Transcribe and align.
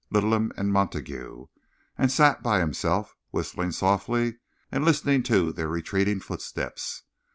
Littleham 0.11 0.51
and 0.57 0.73
Montague, 0.73 1.45
and 1.95 2.11
sat 2.11 2.41
by 2.41 2.57
himself, 2.57 3.13
whistling 3.29 3.71
softly 3.71 4.37
and 4.71 4.83
listening 4.83 5.21
to 5.29 5.53
their 5.53 5.67
retreating 5.67 6.19
footsteps. 6.19 7.03